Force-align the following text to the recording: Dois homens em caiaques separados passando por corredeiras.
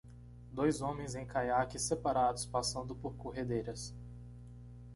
Dois 0.51 0.81
homens 0.81 1.13
em 1.13 1.23
caiaques 1.27 1.83
separados 1.83 2.43
passando 2.43 2.95
por 2.95 3.13
corredeiras. 3.17 3.93